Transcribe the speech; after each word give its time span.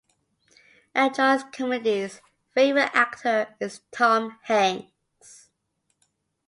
Enjoys 0.95 1.43
comedies; 1.51 2.21
favorite 2.55 2.89
actor 2.95 3.53
is 3.59 3.81
Tom 3.91 4.39
Hanks. 4.45 5.51